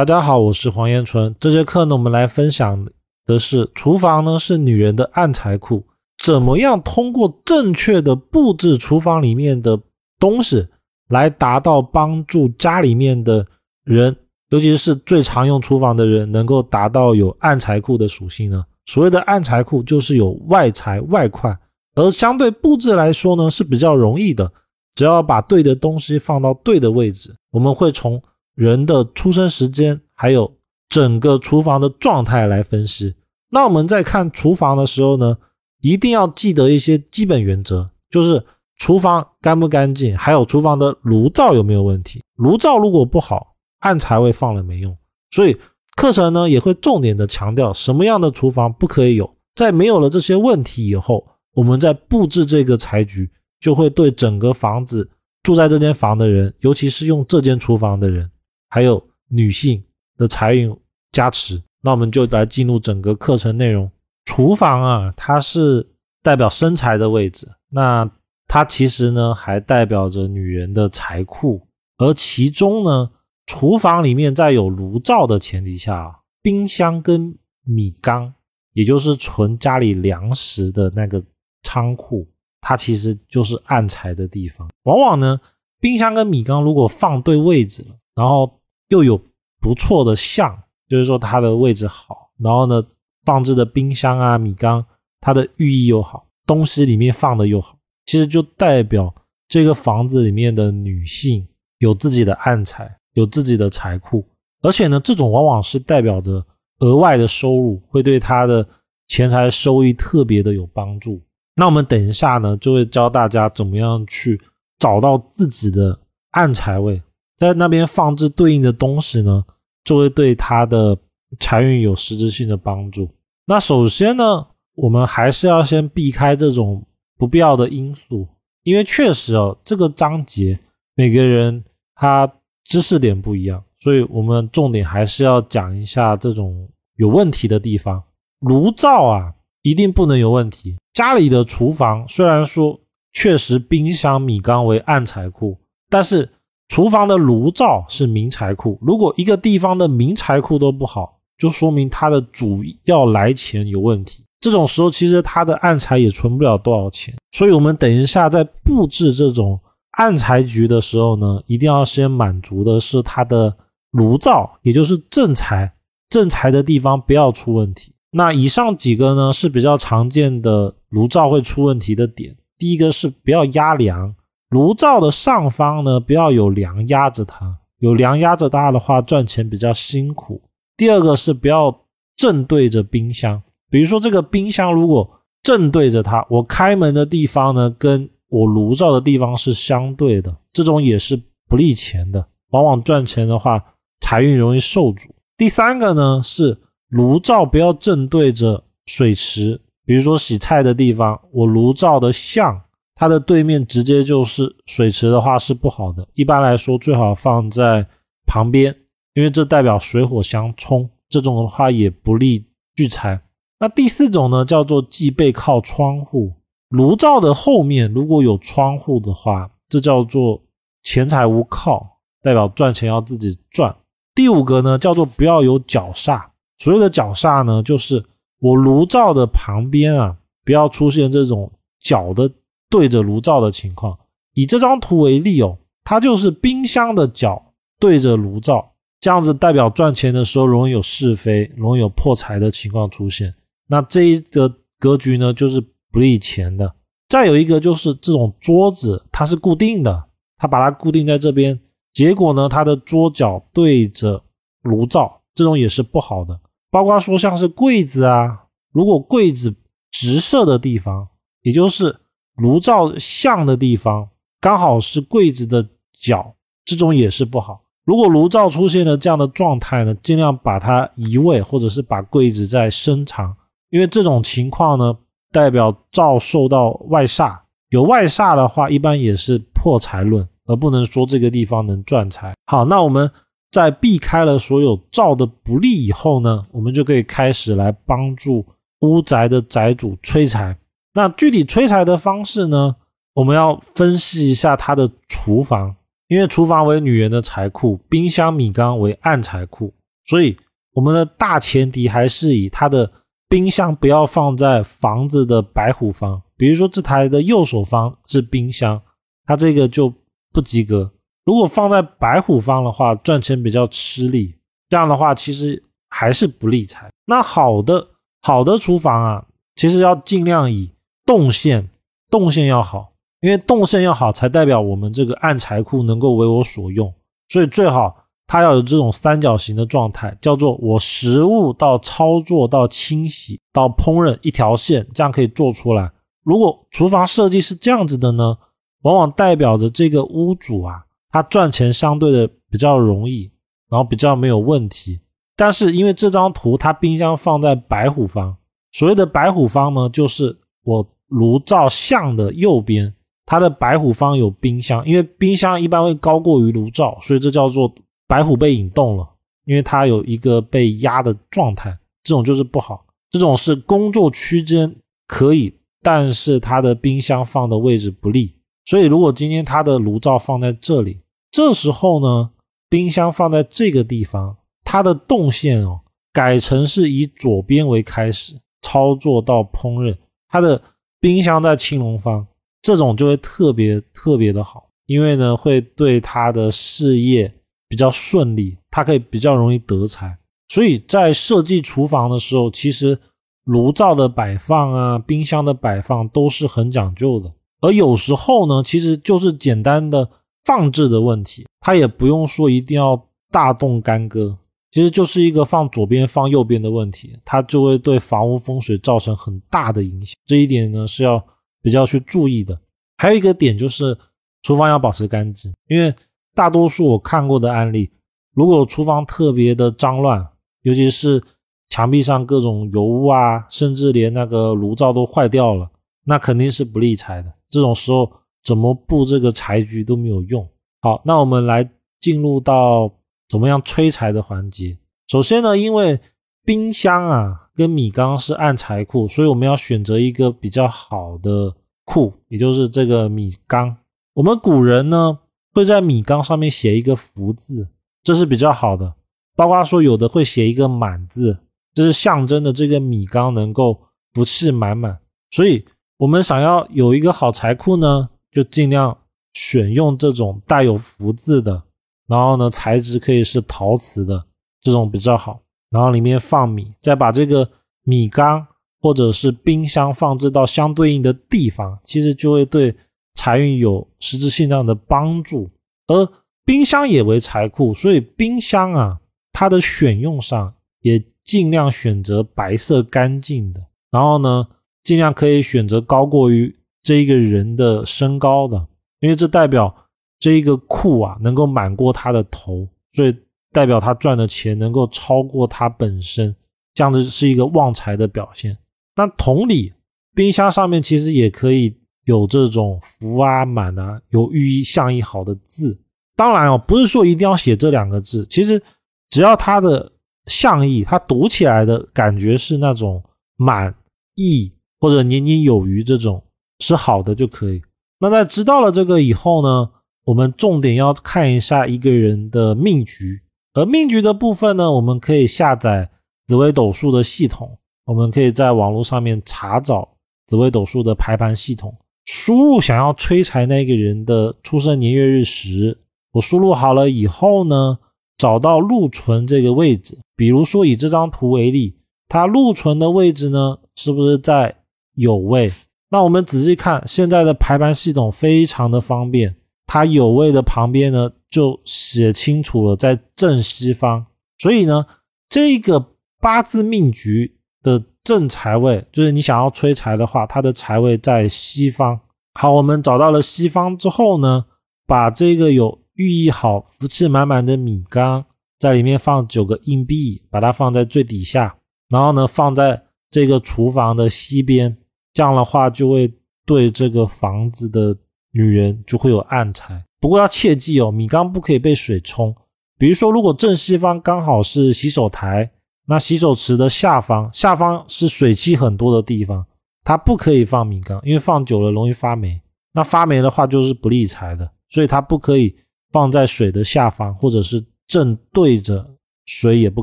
[0.00, 1.36] 大家好，我是黄延春。
[1.38, 2.88] 这节课呢，我们来分享
[3.26, 5.84] 的是厨房呢是女人的暗财库，
[6.24, 9.78] 怎么样通过正确的布置厨房里面的
[10.18, 10.66] 东西，
[11.10, 13.46] 来达到帮助家里面的
[13.84, 14.16] 人，
[14.48, 18.64] 尤其是最常用厨房的人，能够达到有暗财库的属性呢？
[18.86, 21.54] 所谓的暗财库，就是有外财外快，
[21.94, 24.50] 而相对布置来说呢是比较容易的，
[24.94, 28.18] 只要把对的东西放到对的位置，我们会从。
[28.54, 30.56] 人的出生时间，还有
[30.88, 33.14] 整个厨房的状态来分析。
[33.50, 35.36] 那我们在看厨房的时候呢，
[35.80, 38.44] 一定要记得一些基本原则，就是
[38.76, 42.22] 厨房干不干净，还有厨房的炉灶有没有问题。
[42.36, 44.96] 炉灶如果不好，暗财位放了没用。
[45.30, 45.56] 所以
[45.96, 49.36] 课程呢也会重点的强调什么样的厨房不可以有。
[49.54, 53.30] 在没有了这些问题以后，我们在布置这个财局，
[53.60, 55.10] 就会对整个房子
[55.42, 58.30] 住在这间房的人，尤其是用这间厨房的人。
[58.70, 59.82] 还有女性
[60.16, 60.74] 的财运
[61.12, 63.90] 加持，那我们就来进入整个课程内容。
[64.24, 65.86] 厨房啊，它是
[66.22, 68.08] 代表生财的位置，那
[68.46, 71.66] 它其实呢还代表着女人的财库。
[71.98, 73.10] 而其中呢，
[73.46, 78.32] 厨房里面在有炉灶的前提下，冰箱跟米缸，
[78.72, 81.22] 也就是存家里粮食的那个
[81.62, 82.26] 仓库，
[82.60, 84.68] 它其实就是暗财的地方。
[84.84, 85.40] 往往呢，
[85.80, 88.59] 冰箱跟米缸如果放对位置了，然后
[88.90, 89.20] 又有
[89.60, 90.56] 不错的相，
[90.88, 92.84] 就是说它的位置好，然后呢，
[93.24, 94.84] 放置的冰箱啊、米缸，
[95.20, 99.12] 它的寓意又好，东西里面放的又好，其实就代表
[99.48, 101.46] 这个房子里面的女性
[101.78, 104.24] 有自己的暗财，有自己的财库，
[104.62, 106.44] 而且呢，这种往往是代表着
[106.80, 108.66] 额外的收入，会对她的
[109.08, 111.20] 钱财收益特别的有帮助。
[111.56, 114.40] 那我们等一下呢，就会教大家怎么样去
[114.78, 115.98] 找到自己的
[116.30, 117.00] 暗财位。
[117.40, 119.42] 在那边放置对应的东西呢，
[119.82, 120.94] 就会对他的
[121.38, 123.08] 财运有实质性的帮助。
[123.46, 128.28] 那首先呢，我们还是要先避开这种不必要的因素，
[128.62, 130.60] 因为确实哦，这个章节
[130.94, 131.64] 每个人
[131.94, 132.30] 他
[132.64, 138.02] 知识点不一样，所以我们重点还是要讲一下这种有问题的地方。
[138.40, 140.76] 炉灶啊，一定不能有问题。
[140.92, 142.78] 家里的厨房虽然说
[143.14, 145.58] 确实冰箱、米缸为暗财库，
[145.88, 146.28] 但是。
[146.70, 154.24] 厨房的炉灶是明财库，如果一个地方的明财库都不好，就说明它的主要来钱有问题。
[154.38, 157.12] 这种时候，其实它的暗财也存不了多少钱。
[157.32, 159.58] 所以，我们等一下在布置这种
[159.98, 163.52] 暗财局的时候呢，一定要先满足的是它的
[163.90, 165.72] 炉灶，也就是正财，
[166.08, 167.92] 正财的地方不要出问题。
[168.12, 172.36] 那以上几个呢是比较常见的炉灶会出问题的点。
[172.56, 174.14] 第一个是不要压梁。
[174.50, 180.42] 炉灶的上方呢，不要有梁压着它，有梁压着它的话，赚钱比较辛苦。
[180.76, 181.84] 第二个是不要
[182.16, 183.40] 正对着冰箱，
[183.70, 185.08] 比如说这个冰箱如果
[185.44, 191.16] 正对着它，我开门的地方呢，跟我炉灶的地方是相对的，这种也是
[191.48, 193.64] 不利钱的，往往赚钱的话，
[194.00, 195.08] 财运容易受阻。
[195.36, 196.58] 第三个呢是
[196.88, 202.60] 炉灶不要正对着水池，比如说洗菜的地方，我炉灶的向。
[203.00, 207.86] 它的对面直接就是水池的话是不好的，一般来说最好放在
[208.26, 208.76] 旁边，
[209.14, 212.44] 因为这代表水火相冲，这种的话也不利
[212.76, 213.18] 聚财。
[213.58, 216.34] 那第四种呢，叫做忌背靠窗户，
[216.68, 220.42] 炉灶的后面如果有窗户的话，这叫做
[220.82, 223.74] 钱财无靠，代表赚钱要自己赚。
[224.14, 226.22] 第五个呢，叫做不要有角煞，
[226.58, 228.04] 所谓的角煞呢，就是
[228.40, 231.50] 我炉灶的旁边啊，不要出现这种
[231.80, 232.30] 角的。
[232.70, 233.98] 对着炉灶的情况，
[234.32, 243.34] 以这张图为例哦，它就是冰箱的角对着炉灶，这样子代表赚钱的时候容易有是非，容易有破财的情况出现。
[243.66, 245.60] 那这一个格局呢，就是
[245.90, 246.72] 不利钱的。
[247.08, 250.04] 再有一个就是这种桌子，它是固定的，
[250.38, 251.58] 它把它固定在这边，
[251.92, 254.22] 结果呢，它的桌角对着
[254.62, 256.40] 炉灶，这种也是不好的。
[256.70, 259.52] 包括说像是柜子啊，如果柜子
[259.90, 261.08] 直射的地方，
[261.42, 261.96] 也就是。
[262.40, 264.08] 炉灶向的地方
[264.40, 266.34] 刚好是柜子的角，
[266.64, 267.60] 这种也是不好。
[267.84, 273.34] 如果炉灶出现了这样的状态呢，尽量把它移位，或者是把柜子再伸长，
[273.68, 274.96] 因为这种情况呢，
[275.30, 277.38] 代表灶受到外煞。
[277.68, 282.34] 有外煞的话，一般也是破财论，而不能说这个地方能赚财。
[282.46, 283.10] 好，那我们
[283.50, 288.46] 在避开了所有灶的不利以后呢，我们就可以开始来帮助
[288.80, 290.56] 屋宅的宅主催财。
[290.92, 292.76] 那具体催财的方式呢？
[293.14, 295.74] 我们要分析一下它的厨房，
[296.08, 299.74] 因为厨房为女人的财库，冰箱、米缸为暗财库。
[300.06, 300.36] 所以
[300.72, 302.90] 我们的大前提还是以它的
[303.28, 306.20] 冰箱不要放在房子的白虎方。
[306.36, 308.80] 比如说这台的右手方是冰箱，
[309.26, 309.92] 它这个就
[310.32, 310.90] 不及格。
[311.24, 314.34] 如果放在白虎方的话，赚钱比较吃力。
[314.68, 316.90] 这样的话，其实还是不利财。
[317.06, 317.86] 那好的
[318.22, 319.26] 好的厨房啊，
[319.56, 320.70] 其实要尽量以
[321.10, 321.68] 动线
[322.08, 326.94] 动线要好，因为动线要好，才代表我们这个暗财库能够为我所用。
[327.28, 327.96] 所以最好
[328.28, 335.90] 它要有这种三角形的状态，叫做我食物到操作到清洗到烹饪一条线，这样可以做出来。
[336.22, 338.38] 如果厨房设计是这样子的呢，
[338.82, 343.32] 往往代表着这个屋主啊，他赚钱相对的比较容易。
[343.68, 344.98] 然后比较没有问题，
[345.36, 348.36] 但是因为这张图它冰箱放在白虎方，
[348.72, 352.92] 所谓的白虎方呢，就是我炉灶向的右边，
[353.26, 357.72] 它的白虎方有冰箱，因为冰箱一般会高过于炉灶，所以这叫做
[358.08, 359.08] 白虎被引动了，
[359.44, 361.70] 因为它有一个被压的状态，
[362.02, 364.74] 这种就是不好，这种是工作区间
[365.06, 368.34] 可以，但是它的冰箱放的位置不利，
[368.64, 372.30] 所以如果今天它的炉灶放在这里，这时候呢？
[372.68, 375.80] 冰箱放在这个地方，它的动线哦，
[376.12, 379.96] 改成是以左边为开始操作到烹饪。
[380.28, 380.62] 它的
[381.00, 382.26] 冰箱在青龙方，
[382.62, 387.32] 这种就会特别特别的好，因为呢会对他的事业
[387.68, 390.16] 比较顺利，他可以比较容易得财。
[390.48, 392.98] 所以在设计厨房的时候，其实
[393.44, 397.32] 炉灶的摆放啊，冰箱的摆放都是很讲究的。
[397.60, 400.08] 而有时候呢，其实就是简单的。
[400.46, 403.00] 放置的问题，它也不用说一定要
[403.30, 404.36] 大动干戈，
[404.70, 410.14] 其实就是一个放左边放右边的问题，它就会对房屋风水造成很大的影响。
[410.26, 411.24] 这一点呢是要
[411.62, 412.58] 比较去注意的。
[412.96, 413.96] 还有一个点就是
[414.42, 415.94] 厨房要保持干净，因为
[416.34, 417.90] 大多数我看过的案例，
[418.34, 420.26] 如果厨房特别的脏乱，
[420.62, 421.22] 尤其是
[421.68, 425.70] 墙壁上各种油污啊，甚至连那个炉灶都坏掉了，
[426.04, 427.32] 那肯定是不利财的。
[427.48, 428.10] 这种时候。
[428.42, 430.48] 怎么布这个财局都没有用。
[430.80, 431.70] 好，那我们来
[432.00, 432.90] 进入到
[433.30, 434.76] 怎么样催财的环节。
[435.06, 435.98] 首先呢，因为
[436.44, 441.54] 冰箱啊跟米缸是暗财库，所以我们要选择一个比较好的
[441.84, 443.76] 库，也就是这个米缸。
[444.14, 445.20] 我们古人呢
[445.54, 447.68] 会在米缸上面写一个福字，
[448.02, 448.94] 这是比较好的。
[449.36, 451.38] 包括说有的会写一个满字，
[451.72, 453.80] 这是象征的这个米缸能够
[454.12, 454.98] 福气满满。
[455.30, 455.64] 所以
[455.98, 458.10] 我们想要有一个好财库呢。
[458.32, 458.96] 就尽量
[459.32, 461.64] 选用这种带有福字的，
[462.10, 464.22] 然后呢，材质可以是陶瓷的
[464.60, 465.40] 这种比较好。
[465.70, 467.48] 然后里面放米，再把这个
[467.84, 468.44] 米缸
[468.82, 472.74] 或者是冰箱放置到相对应的地方，其实就会对
[473.14, 475.48] 财运有实质性上的帮助。
[475.86, 476.08] 而
[476.44, 479.00] 冰箱也为财库，所以冰箱啊，
[479.32, 483.60] 它的选用上也尽量选择白色干净的，
[483.92, 484.46] 然后呢，
[484.82, 486.54] 尽量可以选择高过于。
[486.82, 488.66] 这一个人的身高的，
[489.00, 489.79] 因为这代表
[490.20, 493.16] 这一个库啊能够满过他的头，所以
[493.50, 496.32] 代表他赚的钱能够超过他本身，
[496.74, 498.56] 这样子是一个旺财的表现。
[498.94, 499.72] 那同理，
[500.14, 501.74] 冰箱上面其实也可以
[502.04, 505.76] 有这种福啊满啊，有寓意象意好的字。
[506.14, 508.62] 当然哦，不是说一定要写这两个字，其实
[509.08, 509.90] 只要它的
[510.26, 513.02] 象意，它读起来的感觉是那种
[513.36, 513.74] 满
[514.14, 516.22] 意或者年年有余这种。
[516.62, 517.62] 是好的就可以。
[518.00, 519.70] 那在知道了这个以后呢，
[520.10, 523.22] 我们重点要看一下一个人的命局。
[523.54, 525.88] 而命局的部分呢，我们可以下载
[526.26, 529.88] 紫微斗数的系统，我们可以在网络上面查找
[530.26, 531.72] 紫微斗数的排盘系统，
[532.06, 535.78] 输入想要催财那个人的出生年月日时。
[536.12, 537.78] 我输入好了以后呢，
[538.18, 539.96] 找到禄存这个位置。
[540.16, 541.76] 比如说以这张图为例，
[542.08, 544.56] 它禄存的位置呢，是不是在
[544.96, 545.52] 酉位？
[545.88, 549.36] 那我们仔细看，现在的排盘系统非常的方便，
[549.72, 554.04] 它有位的旁边呢就写清楚了在正西方，
[554.38, 554.84] 所以呢，
[555.28, 562.00] 这个八字命局的正财位，就是你想要催财的话，它的财位在西方。
[562.34, 564.44] 好，我们找到了西方之后呢，
[564.88, 568.24] 把这个有寓意好、福气满满的米缸，
[568.58, 571.56] 在里面放九个硬币，把它放在最底下，
[571.88, 574.76] 然后呢，放在这个厨房的西边。
[575.14, 576.12] 这样的话，就会
[576.44, 577.96] 对这个房子的
[578.32, 579.84] 女人就会有暗财。
[580.00, 582.34] 不过要切记哦，米缸不可以被水冲。
[582.78, 585.50] 比如说，如果正西方刚好是洗手台，
[585.86, 589.44] 那洗手池的下方，下方是水汽很多的地方，
[589.84, 592.40] 它不可以放米缸，因为放久了容易发霉。
[592.72, 595.54] 那发霉的话就是不利财的，所以它不可以
[595.92, 598.88] 放在水的下方，或者是正对着
[599.26, 599.82] 水也不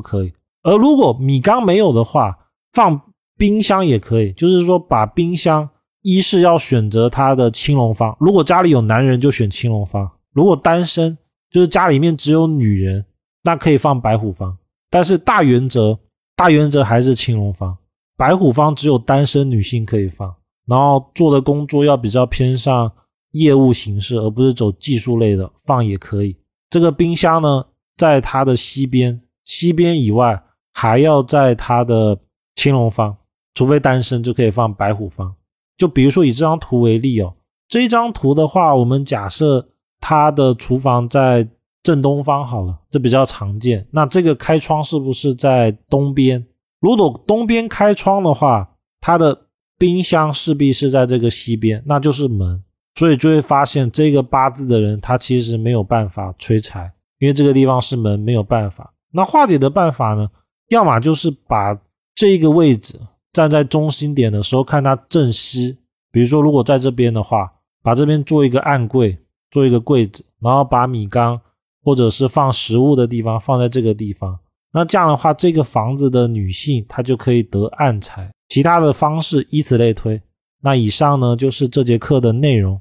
[0.00, 0.32] 可以。
[0.62, 2.36] 而如果米缸没有的话，
[2.72, 3.00] 放
[3.36, 5.68] 冰箱也可以，就是说把冰箱
[6.10, 11.18] 一是要选择它的青龙方，如果家里有男人就选青龙方，如果单身
[11.50, 13.04] 就是家里面只有女人，
[13.42, 14.56] 那可以放白虎方。
[14.88, 15.98] 但是大原则，
[16.34, 17.76] 大原则还是青龙方，
[18.16, 20.34] 白虎方只有单身女性可以放，
[20.66, 22.90] 然后做的工作要比较偏向
[23.32, 26.34] 业务形式，而不是走技术类的，放也可以。
[26.70, 27.66] 这个冰箱呢，
[27.98, 32.18] 在它的西边，西边以外还要在它的
[32.54, 33.14] 青龙方，
[33.52, 35.34] 除非单身就可以放白虎方。
[35.78, 37.34] 就比如说以这张图为例哦，
[37.66, 39.66] 这一张图的话，我们假设
[39.98, 41.48] 它的厨房在。
[41.80, 43.86] 正东方好了，这比较常见。
[43.92, 46.44] 那这个开窗是不是在东边？
[46.80, 48.68] 如果东边开窗的话，
[49.00, 49.46] 它的
[49.78, 52.62] 冰箱势必是在这个西边，那就是门。
[52.96, 58.92] 所以就会发现这个八字的人，他其实没有办法催财，因为这个地方是门，没有办法。
[59.12, 60.28] 那化解的办法呢？
[60.68, 61.80] 要么就是把
[62.14, 63.00] 这个位置
[63.38, 65.78] 站在中心点的时候，看它正西。
[66.10, 67.52] 比如说，如果在这边的话，
[67.84, 69.16] 把这边做一个暗柜，
[69.52, 71.40] 做一个柜子，然后把米缸。
[71.80, 74.38] 或者是放食物的地方放在这个地方，
[74.72, 78.30] 那这样的话，这个房子的女性她就可以得暗财。
[78.50, 80.20] 其他的方式依此类推。
[80.60, 82.78] 那以上呢就是这节课的内容。